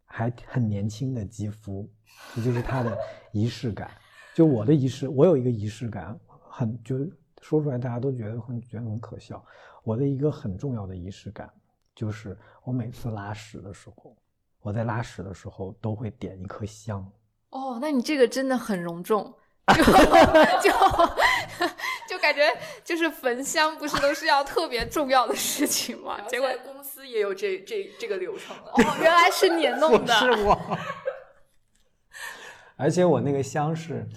[0.06, 1.88] 还很年轻的肌肤，
[2.36, 2.98] 这就是他的
[3.32, 3.92] 仪式感。
[4.34, 6.98] 就我的仪式，我有一个仪式感，很就
[7.42, 9.44] 说出来大家都觉得很觉得很可笑。
[9.84, 11.52] 我的一个很重要的仪式感，
[11.96, 14.16] 就是我每次拉屎的时候。
[14.60, 17.10] 我在拉屎的时候都会点一颗香。
[17.50, 19.34] 哦，那你这个真的很隆重，
[19.74, 20.72] 就就
[22.10, 22.42] 就感觉
[22.84, 26.20] 就是焚香，不是都是要特别重要的事情吗？
[26.28, 30.60] 结果公司也有这这这个流程哦，原来是你弄的， 是我。
[32.76, 34.08] 而且我那个香是。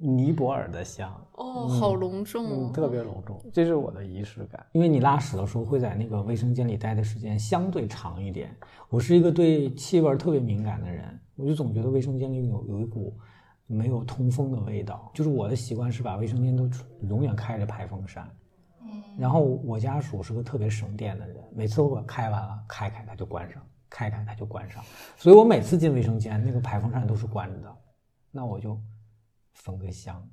[0.00, 4.64] 尼泊尔的香哦，好隆重，嗯，特别隆重，这是我的仪式感。
[4.72, 8.56] 因为你拉屎的时候会在那个卫生间里待的时间相对长一点。
[8.88, 13.18] 我是一个对气味特别敏感的人，我就总觉得卫生间里有有一股
[13.66, 15.10] 没有通风的味道。
[15.12, 16.70] 就是我的习惯是把卫生间都
[17.08, 18.26] 永远开着排风扇。
[18.80, 24.82] 嗯，然后我家属是个特别省电的人，每次我开完了开开它就关上，开开它就关上，
[25.16, 27.76] 所以我每次进卫生间那个排风扇都是关着的。
[28.30, 28.78] 那我就。
[29.54, 30.26] 焚个香，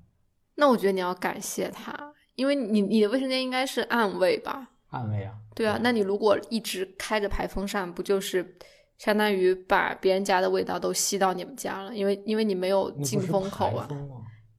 [0.56, 1.94] 那我觉得你要感谢他，
[2.36, 4.70] 因为你你的卫生间应该是暗卫吧？
[4.88, 5.78] 暗卫啊，对啊。
[5.84, 8.58] 那你如果一直开着排风扇，不就是
[9.00, 11.96] 相当于把别人家的味道都吸到你们家了？
[11.96, 13.90] 因为因为你没有进风口啊，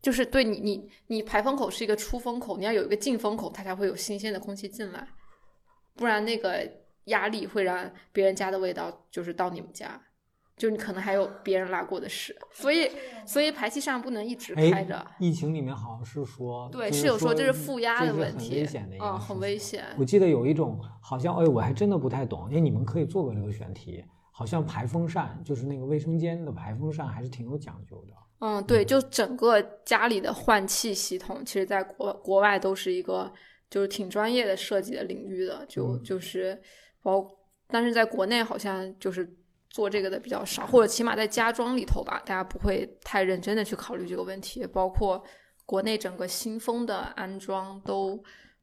[0.03, 5.07] 就是对你你你排风口是一个出风口，你要有一个进风口，它才会有新鲜的空气进来，
[5.95, 6.69] 不然那个
[7.05, 10.01] 压力会让别人家的味道就是到你们家。
[10.57, 12.91] 就你可能还有别人拉过的屎，所以
[13.25, 15.03] 所以排气扇不能一直开着。
[15.19, 19.87] 疫情里面好像是说，对，是有说这是负压的问题，很危险的，嗯，很危险。
[19.99, 24.05] 我记得有一种好像，哎，我还真的不太懂，因为，你们可以做个这个选题，
[24.41, 28.15] 好像排风扇就是那个卫生间的排风扇还是挺有讲究的。
[28.39, 33.31] 嗯，对，就整个家里的换气系统，其实在国国外都是一个
[33.69, 36.59] 就是挺专业的设计的领域的，就就是
[37.03, 37.23] 包，
[37.67, 39.37] 但是在国内好像就是。
[39.73, 44.67] 做这个的比较少，或者起码在家装里头吧，大家不会太认真的去考虑这个问题。
[44.67, 45.25] 包括
[45.65, 48.21] 国内整个新风的安装都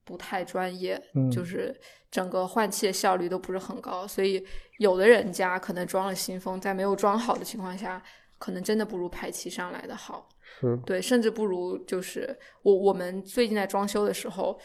[0.07, 1.77] 不太专业，就是
[2.09, 4.07] 整个换气的效率都不是很高。
[4.07, 4.43] 所以
[4.79, 8.01] 有的人家可能装了新风，在没有装好的情况下，
[8.39, 10.29] 可能真的不如排气上来的好。
[10.59, 14.57] 是对，甚至不如就是我我们最近在装修的时候，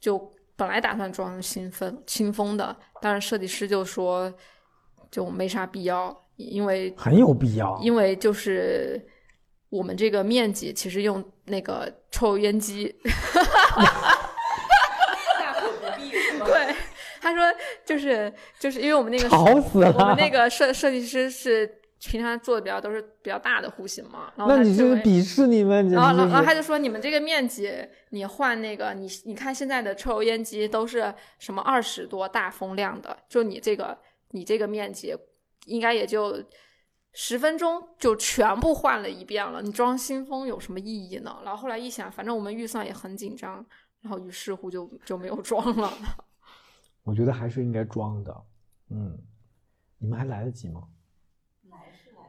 [0.00, 0.18] 就
[0.56, 4.34] 本来打算装新风新风的，但是设计师就说。
[5.10, 9.02] 就没啥必要，因为很有必要，因为就是
[9.70, 12.94] 我们这个面积，其实用那个抽油烟机，
[15.40, 16.10] 大可不必。
[16.44, 16.74] 对，
[17.32, 27.72] 他说就是就是因为我们那个吵死了，我们那个设设计师是平常做的比较都是比较大的户型嘛，然后那你就是鄙视你们，然后然后他就说你们这个面积，
[28.10, 33.98] 你换那个你你看现在的抽油烟机都是什么二十多大风量的，就你这个。
[34.32, 35.16] 你这个面积
[35.64, 36.36] 应该也就
[37.14, 41.38] 十分钟就全部换了一遍了，你装新风有什么意义呢？
[41.42, 43.64] 然后后来一想，反正我们预算也很紧张，
[44.02, 45.90] 然后于是乎就就没有装了。
[47.08, 48.44] 我觉得还是应该装的，
[48.90, 49.18] 嗯，
[49.96, 50.82] 你们还来得及吗？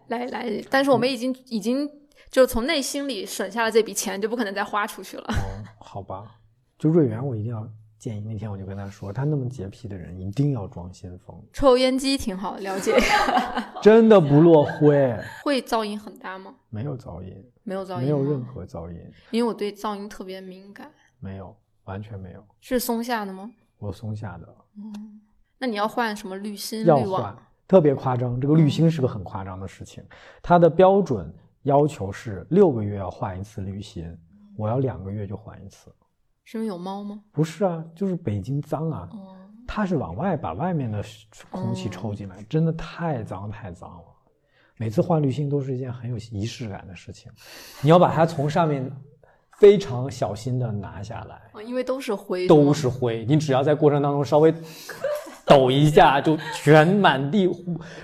[0.07, 1.89] 来来，但是我们已经已经
[2.31, 5.25] 就从内心里省下了这笔钱，就不可能再花出去了。
[5.27, 6.39] 哦，好吧，
[6.77, 7.69] 就瑞元我一定要。
[7.99, 11.37] 建议那天我就跟他说，他那么洁癖的人一定要装先锋。
[11.51, 12.95] 抽油烟机挺好，了解。
[13.83, 15.13] 真的不落灰。
[15.43, 16.55] 会噪音很大吗？
[16.69, 18.97] 没有噪音，没有噪音，没有任何噪音。
[19.31, 20.89] 因为我对噪音特别敏感。
[21.19, 22.41] 没有，完全没有。
[22.61, 23.51] 是松下的吗？
[23.79, 24.55] 我松下的。
[24.77, 25.21] 嗯，
[25.57, 26.85] 那你要换什么滤芯？
[26.85, 27.35] 要换，
[27.67, 28.39] 特别夸张。
[28.39, 30.03] 这个滤芯是个很夸张的事情，
[30.41, 34.15] 它的标准要求是六个月要换一次滤芯，
[34.55, 35.91] 我要两个月就换一次。
[36.45, 37.21] 是因为有猫吗？
[37.31, 39.09] 不是啊，就是北京脏啊。
[39.67, 41.03] 它是往外把外面的
[41.51, 44.03] 空气抽进来，真的太脏太脏了。
[44.77, 47.31] 每次换滤芯都是一件很有仪式感的事情，
[47.83, 48.91] 你要把它从上面
[49.59, 51.61] 非常小心的拿下来。
[51.63, 53.25] 因为都是灰，都是灰。
[53.27, 54.53] 你只要在过程当中稍微
[55.45, 57.49] 抖一下， 就全满地，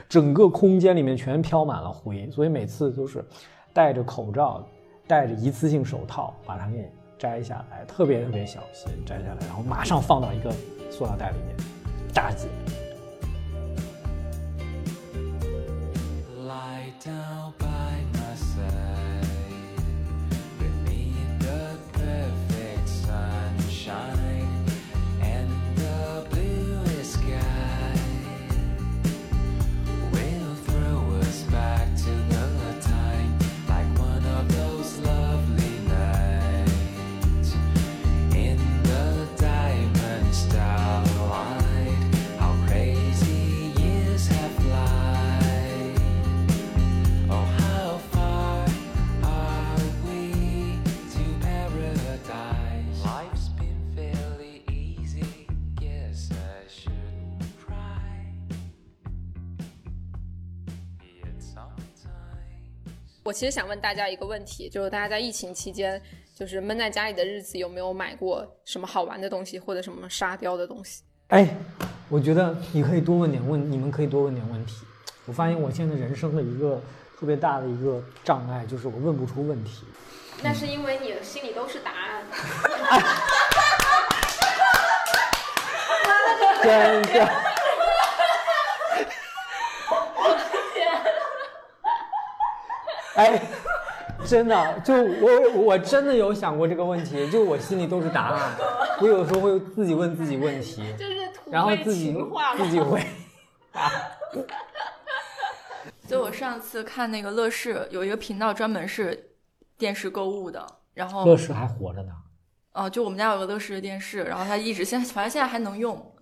[0.09, 2.29] 整个空间里面全飘满了灰。
[2.31, 3.25] 所以每次都是
[3.73, 4.67] 戴着口罩，
[5.07, 6.91] 戴着一次性手套把它给。
[7.17, 10.51] 摘下来，特别特别小心，摘下来，然后马上放到一个
[10.91, 11.55] 塑料袋里面，
[12.13, 12.49] 打紧。
[63.25, 65.99] 我其实想问大家一个问题，就是大家在疫情期间，
[66.35, 71.01] 就是闷在家里的日子，有没有买过什么好玩的东西，或者什么沙雕的东西？
[71.29, 71.57] 哎，
[72.07, 74.85] 我觉得你可以多问点问，你们可以多问点问题。
[75.25, 76.79] 我发现我现在人生的一个
[77.19, 79.85] 特别大的一个障碍，就是我问不出问题。
[80.43, 82.23] 那是因为你心里都是答案。
[86.61, 87.44] 真 的。
[93.15, 93.41] 哎，
[94.25, 98.51] 真的，就我我真的有想过这个问题，就我心里都是答案。
[99.01, 101.15] 我有时候会自己问自己问题，就是
[101.49, 102.15] 然后自己
[102.57, 103.05] 自己回
[103.71, 103.91] 答。
[106.07, 109.31] 就我上次看那个乐视有一个频道专门是
[109.77, 112.11] 电视购物的，然后乐视还活着呢。
[112.73, 116.13] 哦，就我们家有个乐视的电视，然后它一直现在反正现在还能用，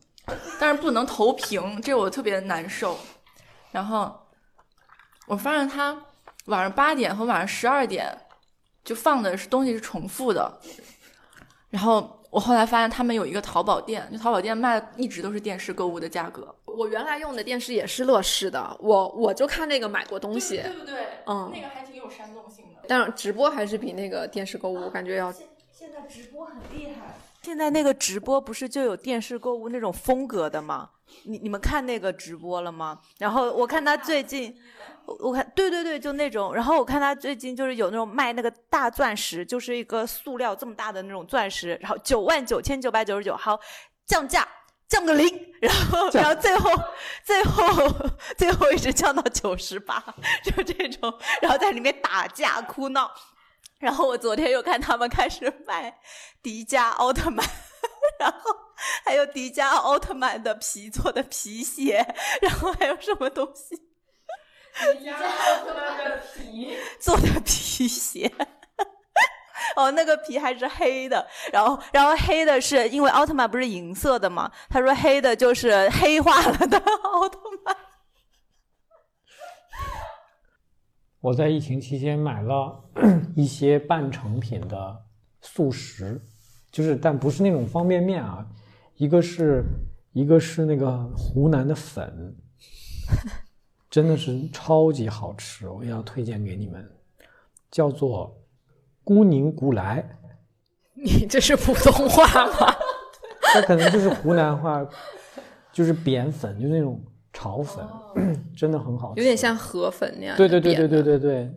[0.60, 2.98] 但是不能投屏，这我特别难受。
[3.72, 4.28] 然后
[5.28, 5.98] 我发现它
[6.46, 8.16] 晚上八点和晚上十二点
[8.84, 10.60] 就放的是东西是重复的，
[11.70, 16.54] 然后我后来发现他们有一个淘宝店，就淘宝店卖的一直都是电视购物的价格。
[16.66, 20.96] 我原来用的电视也是乐视的，我我就看那个买过东西，对不对？
[21.28, 22.82] 嗯那个还挺有煽动性的。
[22.88, 27.16] 但是直播还是比那个电视购物感觉要现在直播很厉害。
[27.42, 30.90] 现在那个直播不是就有电视购物那种风格的吗？
[31.24, 33.00] 你你们看那个直播了吗？
[33.20, 34.56] 然后我看他最近，
[35.06, 36.54] 我我看对对对，就那种。
[36.54, 43.60] 然后我看他最近就是有那种卖那个大钻石，就是一个塑料这么大的那种钻石，然后九万九千九百九十九，好
[44.06, 44.48] 降价。
[44.90, 45.28] 降个零，
[45.60, 46.70] 然后，然后最后，
[47.24, 47.66] 最后，
[48.38, 50.00] 最后一直降到九十八，
[50.44, 51.12] 就这种，
[51.42, 53.10] 然后在里面打架哭闹。
[53.80, 55.98] 然后我昨天又看他们开始卖
[56.44, 57.44] 迪迦奥特曼，
[58.20, 58.52] 然后
[59.06, 62.06] 还有迪迦奥特曼的皮做的皮鞋，
[62.42, 63.76] 然后还有什么东西？
[63.76, 68.32] 迪迦奥特曼的皮做的皮鞋。
[69.76, 74.52] 哦，那个皮还是黑的，然后，然后黑的是因为奥特曼不是银色的吗？
[74.70, 77.76] 他说黑的就是黑化了的奥特曼。
[81.22, 82.84] 我在疫情期间买了
[83.36, 85.06] 一些半成品的
[85.42, 86.22] 速食，
[86.74, 88.44] 就是但不是那种方便面啊，
[88.98, 89.64] 一个是
[90.12, 92.36] 一个是那个湖南的粉，
[93.92, 96.84] 真的是超级好吃，我要推荐给你们，
[97.70, 98.36] 叫做
[99.04, 100.04] 孤宁古来，
[100.98, 102.26] 你这是普通话
[102.60, 102.76] 吗？
[103.54, 104.84] 它可能就是湖南话，
[105.72, 107.00] 就是扁粉，就是那种
[107.32, 107.86] 炒粉，
[108.58, 110.36] 真的很好吃，有点像河粉那样。
[110.36, 111.54] 对对对对对对对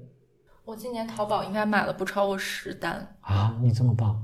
[0.66, 3.57] 我今年淘宝应该买了不超过十单，啊！
[3.62, 4.22] 你这么棒，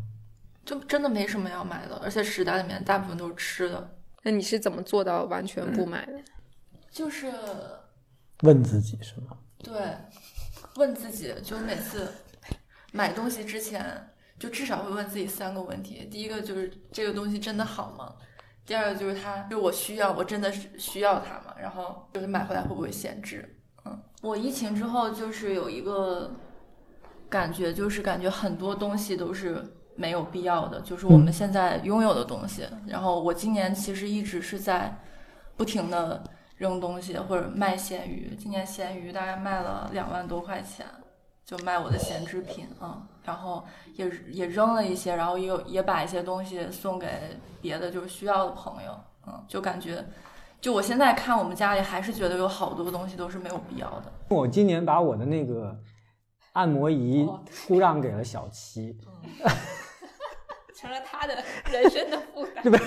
[0.65, 6.13] 就真的没什么要买的，而且十单里面大部分都是吃的，那你是怎么做到完全不买的？
[6.91, 7.33] 就是
[8.43, 9.37] 问自己是吗？
[9.59, 9.73] 对，
[10.77, 12.13] 问自己，就每次
[12.93, 16.07] 买东西之前，就至少会问自己三个问题。
[16.11, 18.15] 第一个就是这个东西真的好吗？
[18.65, 21.55] 第二个就是它，就我需要，我真的是需要它吗？
[21.59, 23.59] 然后就是买回来会不会闲置？
[23.85, 26.33] 嗯，我疫情之后就是有一个
[27.29, 29.65] 感觉，就是感觉很多东西都是
[29.97, 32.67] 没有必要的，就是我们现在拥有的东西。
[32.87, 34.99] 然后我今年其实一直是在
[35.57, 36.23] 不停的
[36.57, 40.87] 扔东西或者卖咸鱼，今年咸鱼大概卖了两万多块钱，
[41.45, 50.05] 就卖我的闲置品啊、嗯，然后也也扔了一些，然后也有也把一些东西送给别的就是需要的朋友，嗯，就感觉。
[50.61, 54.05] 就我现在看我们家里，还是觉得有好多东西都是没有必要的。
[54.29, 55.77] 我今年把我的那个
[56.53, 58.99] 按摩仪出让给了小七，
[60.75, 61.35] 成了他的
[61.71, 62.63] 人生的负担。
[62.65, 62.79] 对吧？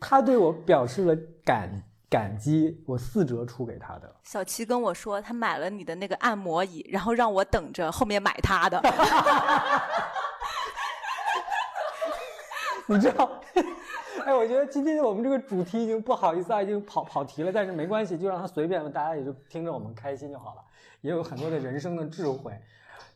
[0.00, 1.70] 他对我表示了感
[2.10, 4.14] 感激，我四折出给他的。
[4.22, 8.80] 小七跟我说，他买了你的那个按摩椅，然后让我等着后面买他的。
[12.86, 13.40] 你知道？
[14.26, 20.64] 哎，我觉得今天我们这个主题已经不好意思啊，已经跑跑题了，但是没关系，就让他随便，大家也就听着我们开心就好了。
[21.04, 22.58] 也有很多的人生的智慧，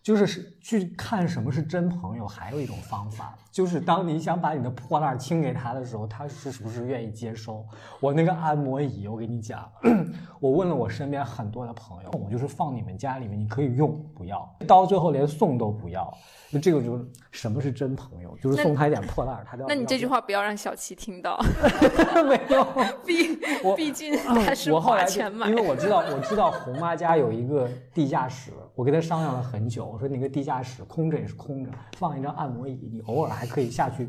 [0.02, 2.26] 就是是去看什么是真朋友。
[2.26, 7.64] 还有一种方法，就是当你想把你的破烂清给他的时候，他是不是愿意接收？
[8.00, 9.70] 我那个按摩椅，我跟你讲，
[10.40, 16.12] 我问了我身边很多的朋友，我就是放你们家里面，你可以用，不要，到最后连送都不要。
[16.50, 19.68] 就这个就是什么是真朋友，就是送他一点破烂，他都要。
[19.68, 21.38] 那你这句话不要让小七听到，
[22.26, 22.64] 没有，
[23.04, 34.08] 毕我毕竟他是花我后来就钱买因为我知道我知道红妈家有一个地下室，我跟他商量了很久，我说那个地下室空着也是空着，放一张按摩椅，你偶尔还可以下去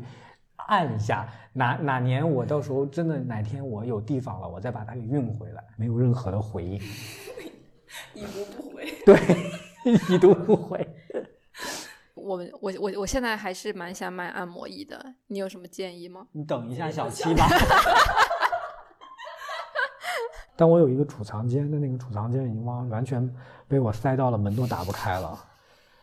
[0.56, 1.28] 按一下。
[1.52, 5.64] 哪哪年我到时候真的哪天我有地方了，我再把它给运回来。
[5.76, 6.80] 没有任何的回应。
[8.14, 8.94] 一读不回。
[9.04, 9.18] 对，
[10.14, 10.88] 已读不回。
[12.14, 16.26] 我我我我现在还是蛮想买按摩椅的，你有什么建议吗？
[16.32, 17.48] 你等一下小七吧。
[20.54, 23.34] 但我有一个储藏间的那个储藏间已经完完全
[23.66, 25.36] 被我塞到了门都打不开了。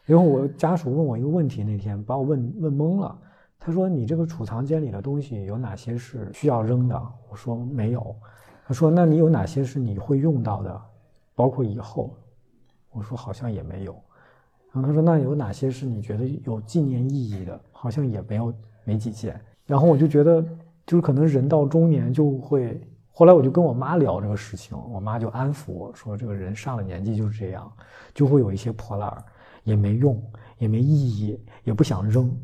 [0.08, 3.20] 然后我家属问我一个问题，那天把我问问懵了。
[3.60, 6.96] 他说：“你这个储藏间里的东西有哪些是需要扔的？”
[7.30, 8.16] 我说：“没有。”
[8.66, 10.82] 他说：“那你有哪些是你会用到的，
[11.36, 12.16] 包括以后？”
[12.92, 13.92] 我说：“好像也没有。”
[14.72, 17.60] 然后他说：“那有哪些是你觉得有纪念意义的？
[17.74, 18.54] 好像也没有，
[18.86, 19.38] 没几件。”
[19.68, 20.42] 然后我就觉得，
[20.86, 22.80] 就是可能人到中年就会。
[23.12, 27.70] 后来我就跟我妈聊这个事情，我妈就安抚我说：“这个人上了年纪就是这样，
[28.14, 29.24] 就会有一些破烂儿，
[29.68, 30.20] 也没用，
[30.58, 32.36] 也没意义，也不想扔。”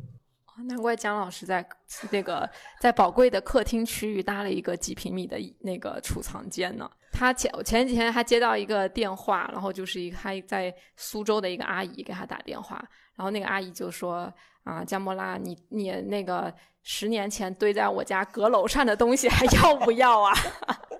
[0.67, 1.67] 难怪姜老师在
[2.11, 2.47] 那个
[2.80, 6.89] 在宝贵的客厅区域搭了一个几平米的那个储藏间呢。
[7.11, 12.76] 他前前几天还接到一个电话，然后就是一个他在苏州的一个阿姨给他打电话，
[13.15, 14.32] 然后那个阿姨就说
[14.63, 16.53] ：“啊，姜莫拉，你你那个
[16.84, 20.32] 十年前堆在我家阁楼上的东西还要不要啊？”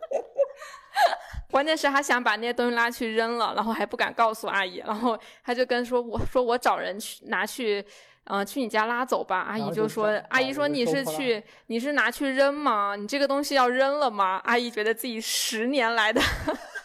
[1.54, 7.86] 关键是，他想把那些东西拉去扔了，然后还不敢告诉阿姨，然后他就跟说：“我说我找人去拿去。”
[8.26, 9.42] 嗯，去你家拉走吧。
[9.42, 12.96] 阿姨就说：“阿姨说你是去，你是拿去扔吗？
[12.96, 16.22] 你这个东西要扔了吗？”阿姨觉得自己十年来的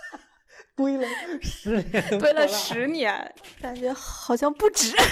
[0.76, 1.06] 堆 了
[1.40, 4.96] 十年，堆了十年，感觉好像不止。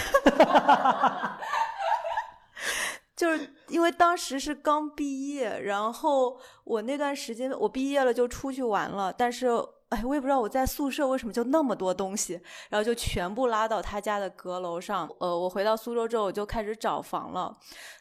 [3.17, 9.49] 就是因为当时是刚毕业，然后我那段时间我毕业了就出去玩了，但是。
[9.91, 12.33] 哎，我也不知道我在宿舍为什么就那么多东西，
[12.71, 15.09] 然后就全部拉到他家的阁楼上。
[15.21, 17.57] 呃，我回到苏州之后，我就开始找房了。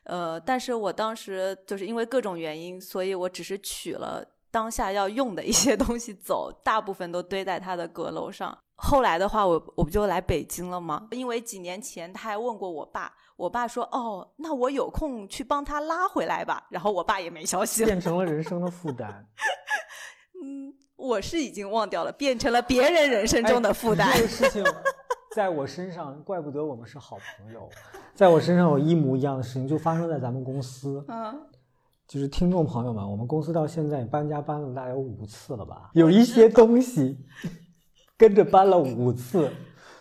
[0.05, 4.25] 呃，但是我当时就是因为各种原因，所以我只是取了
[4.55, 8.57] 当下要用的一些 东西走，大部分都堆在他的阁楼上。
[8.75, 11.09] 后来的话，我我不就来北京了吗？
[11.11, 19.27] 因为几年前他还问过我爸，我爸说：“哦，那我有空去帮他拉回来吧。”然后我爸也没消息了，变成了人生的负担。
[20.41, 20.73] 嗯。
[20.95, 24.09] 我是已经忘掉了，变成了别人人生中的负担。
[24.15, 24.63] 这个事情
[25.35, 27.69] 在我身上，怪不得我们是好朋友。
[28.13, 31.03] 在我身上有一模一样的事情，就发生在咱们公司。
[31.09, 31.37] 嗯，
[32.07, 35.89] 就是听众朋友们，我们公司到现在搬家搬了大概有五次了吧？
[35.93, 37.17] 有一些东西
[38.17, 39.49] 跟着搬了五次。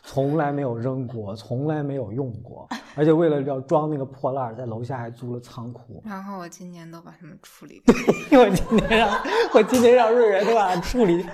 [0.06, 6.02] 从来没有扔过，从来没有用过，而且为了要装那个破烂，在楼下还租了仓库。
[6.04, 7.82] 然后我今年都把它们处理。
[8.36, 9.10] 我今年让，
[9.54, 11.24] 我今年让瑞元都把它处理。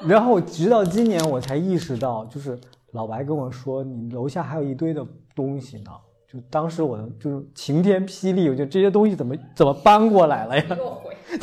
[0.00, 2.60] 然后直到今年我才意识到，就是
[2.90, 5.06] 老白跟我说，你楼下还有一堆的
[5.36, 5.92] 东西呢。
[6.30, 10.64] 就当时我就是晴天霹雳，我觉得这些东西怎么怎么搬过来了呀？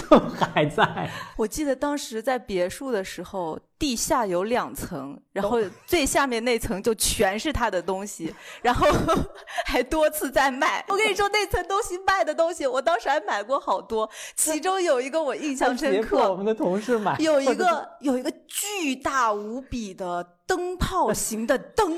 [0.07, 1.09] 都 还在。
[1.37, 5.57] 我记得当时在别墅的时候，地下有两层，然后
[5.87, 8.31] 最下面那层就全是他的东西，
[8.61, 8.85] 然后
[9.65, 10.85] 还多次在卖。
[10.87, 16.29] 我跟你说，那层东西卖的东西，我当时还买过好多，其中有一个我印象深刻。
[16.31, 21.97] 我们的同事买有一个有一个巨大无比的灯泡型的灯，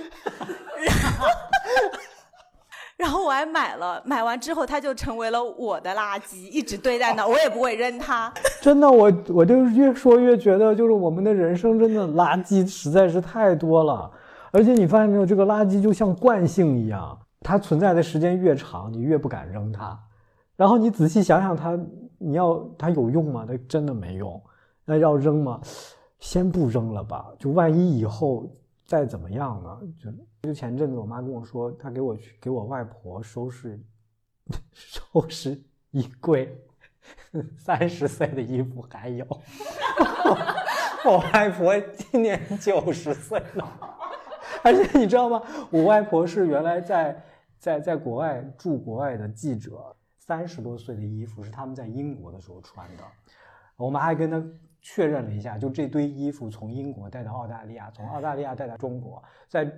[0.80, 1.28] 然后。
[2.98, 8.34] 然后我还买了，买完之后它就成为了我的垃圾，一直堆在那，我也不会扔它。
[8.60, 14.12] 真的，我我就越说越觉得，就是我们的人生真的垃圾实在是太多了。
[14.52, 19.98] 而且你发现没有，这个垃圾就像惯性一样，它存在的时间越长，你越不敢扔它。
[20.56, 21.80] 然后你仔细想想，它
[22.18, 23.46] 你要它有用吗？
[23.48, 24.42] 它真的没用。
[24.86, 25.62] 那要扔吗？
[26.20, 28.50] 先不扔了吧，就万一以后
[28.88, 29.78] 再怎么样呢？
[30.04, 30.10] 就。
[30.48, 33.78] 就前阵子，我妈跟我说，她给我去给我外婆收拾
[34.72, 36.58] 收拾衣柜，
[37.60, 39.28] 三十岁的衣服还有。
[41.06, 43.80] 我外婆今年九十岁了，
[44.64, 45.44] 而且你知道吗？
[45.70, 47.24] 我外婆是原来在
[47.60, 53.04] 在在国外驻国外的记者，三十多岁的衣服是他们在英国的时候穿的。
[53.76, 54.42] 我妈还跟她
[54.80, 59.70] 确认了一下，就这堆衣服从英国带到澳大利亚，从澳大利亚带到中国，在。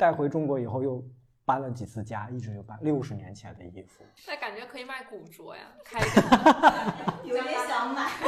[0.00, 1.04] 带回中国以后又
[1.44, 4.02] 搬了几次家，一直就搬六十年前的衣服。
[4.26, 6.00] 那感觉可以卖古着呀，开
[7.22, 8.10] 有点想买。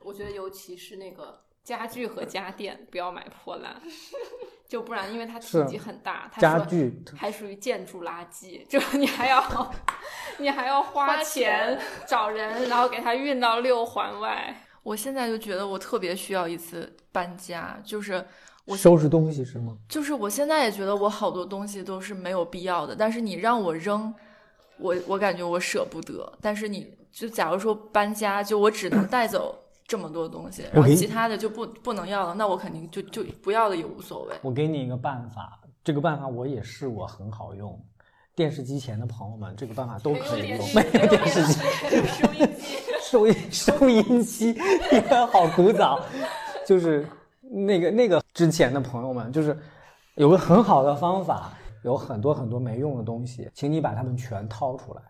[0.00, 3.78] 我觉得尤其是那个家具和家电，不要买破烂，
[4.66, 9.70] 就不然因为它体积很大，家具还属于建筑垃圾，就你还要
[10.38, 14.62] 你还要花钱找人，然后给它运到六环外。
[14.82, 18.24] 我现在就觉得我特别需要一次搬家，就是
[18.64, 19.76] 我收拾东西是吗？
[19.88, 24.14] 就是我现在也觉得我好多东西都是没有必要的，但是你让我扔，
[24.78, 26.32] 我我感觉我舍不得。
[26.40, 34.36] 但是你就假如说搬家，就我只能带走这么多东西，然后其他的就不不能要了，那我肯定就就不要了也无所谓。
[34.42, 37.76] 我给你一个办法，这个办法我也试过，很好用。
[38.36, 40.58] 电视机前的朋友们，这个办法都可以用。
[40.72, 41.58] 没有电视机，
[42.22, 42.76] 收音机，
[43.10, 44.56] 收音收音机，
[44.92, 46.00] 你看好古早。
[46.68, 47.08] 就是
[47.40, 49.56] 那个那个之前的朋友们，就是
[50.16, 55.00] 有个很好的方法，有很多很多没用的东西，请你把它们全掏出来，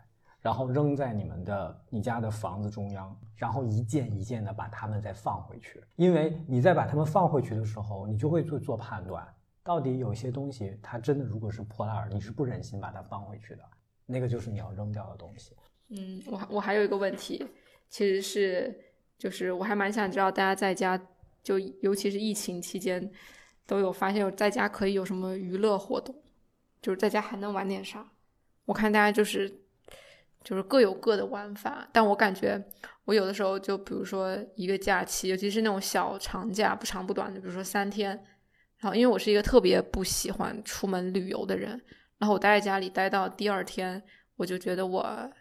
[0.41, 5.83] 然后扔在你们的你家的房子中央，然后一件一件的把它们再放回去。
[5.97, 9.27] 因为你在把它们放回去的时候，你就会做做判断。
[9.65, 13.63] 到底有些东西，它真的如果是破烂儿，你是不忍心把它放回去的，
[14.07, 15.57] 那个就是你要扔掉的东西。
[15.89, 17.45] 嗯，我我还有一个问题，
[17.91, 18.79] 其实是
[19.19, 20.97] 就是我还蛮想知道大家在家，
[21.49, 23.11] 就尤其是疫情期间，
[23.65, 26.15] 都有发现有在家可以有什么娱乐活动，
[26.83, 28.07] 就是在家还能玩点啥？
[28.67, 29.51] 我看大家就是
[30.45, 32.63] 就是各有各的玩法，但我感觉
[33.07, 38.11] 我有的时候就比如说一个假期，尤其是那种小长假，不长不短的，比如说三天。
[38.77, 41.71] 然后，因为我是一个特别不喜欢出门旅游的人，
[42.19, 44.03] 然后我待在家里待到第二天，
[44.37, 45.33] 我就觉得我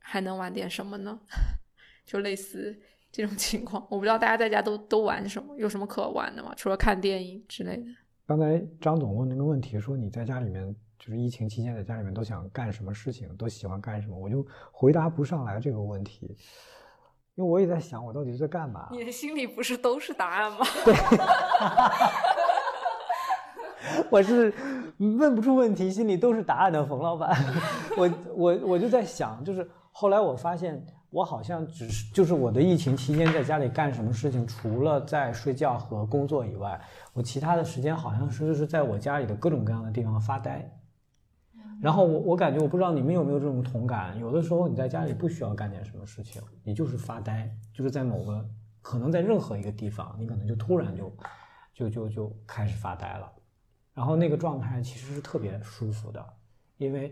[0.00, 1.20] 还能玩点什么呢？
[2.04, 2.76] 就类似
[3.16, 6.52] 这种情况，我不知道大家在家都都玩什么，有什么可玩的吗？
[6.54, 7.84] 除了看电影之类的。
[8.26, 16.36] 刚才张总问那个问题，说你在家里面就是疫情期间在家里面都想干什么事情，都喜欢干什么，我就回答不上来这个问题，
[17.36, 18.88] 因为我也在想我到底在干嘛。
[18.92, 20.58] 你的心里不是都是答案吗？
[20.84, 20.94] 对。
[24.10, 24.52] 我是
[24.98, 27.34] 问不出问题，心里都是答案的冯老板。
[27.96, 30.84] 我我我就在想，就是后来我发现，
[31.16, 36.78] 我好像只是就是我的疫情期间在家里干什么事情，除了在睡觉和工作以外，
[37.14, 40.70] 我其他的时间好像是就是在我家里的各种各样的地方发呆。
[41.80, 48.46] 然后我我感觉我不知道你们有没有这种同感，有的时候你在家里不需要干点什么事情，你就是发呆，就是在某个
[48.82, 51.10] 可能在任何一个地方，你可能就突然就
[51.72, 53.32] 就就就开始发呆了。
[53.94, 56.22] 然后那个状态其实是特别舒服的，
[56.76, 57.10] 因为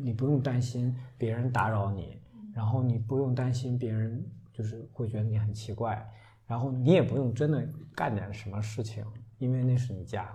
[0.00, 2.18] 你不用担心别人打扰你，
[2.54, 6.06] 然后你不用担心别人就是会觉得你很奇怪，
[6.46, 9.04] 然后你也不用真的干点什么事情，
[9.38, 10.28] 因为那是你家。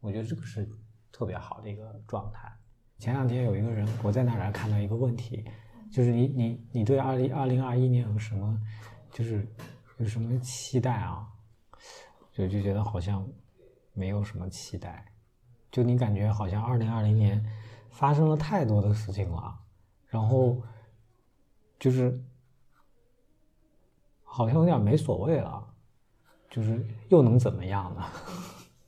[0.00, 0.68] 我觉得这个是
[1.10, 2.52] 特别好的一个状态。
[2.98, 5.44] 前两天有一个人，我在那儿看到一个问题，
[5.90, 8.58] 就是你你你对二零二零二一年有什么
[9.10, 9.46] 就是
[9.98, 11.26] 有什么期待啊？
[12.32, 13.26] 就就觉得好像
[13.92, 15.04] 没有什么期待。
[15.72, 17.44] 就你感觉好像二零二零年
[17.90, 19.58] 发生了太多的事情了，
[20.06, 20.62] 然后
[21.78, 22.22] 就是
[24.22, 25.66] 好像有点没所谓了，
[26.50, 28.04] 就是又能怎么样呢？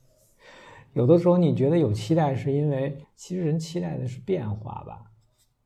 [0.93, 5.11] 有的时候你觉得有期待，是因为其实人期待的是变化吧，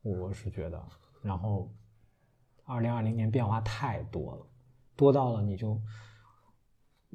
[0.02, 0.82] 我是觉得。
[1.22, 1.70] 然后
[2.64, 4.46] 二零二零年变化太多了，
[4.94, 5.80] 多到了你就。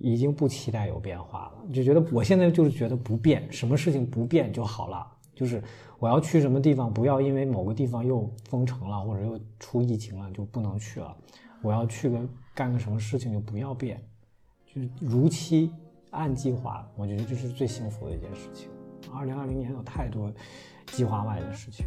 [0.01, 5.18] 已经不期待有变化了，就觉得我现在就是觉得不变，什么事情不变就好了。
[5.39, 5.63] 就是
[5.99, 11.15] 我要去什么地方，不要因为某个地方又封城了或者又出疫情了就不能去了。
[11.61, 12.19] 我要去个
[12.53, 14.03] 干个什么事情就不要变，
[14.65, 15.71] 就是如期
[16.09, 16.85] 按计划。
[16.97, 18.69] 我觉得这是最幸福的一件事情。
[19.13, 20.29] 二零二零年有太多
[20.87, 21.85] 计划外的事情。